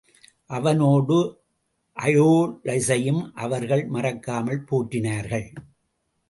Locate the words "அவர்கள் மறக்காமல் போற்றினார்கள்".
3.35-5.47